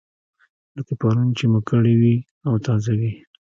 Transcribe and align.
لکه 0.75 0.93
پرون 0.99 1.27
چې 1.37 1.45
مو 1.51 1.59
کړې 1.69 1.93
وي 2.01 2.15
او 2.47 2.53
تازه 2.65 2.91
وي. 2.99 3.11